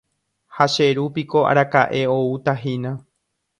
Ha 0.55 0.65
che 0.73 0.85
ru 0.97 1.05
piko 1.15 1.39
araka'e 1.51 2.01
outahína. 2.15 2.91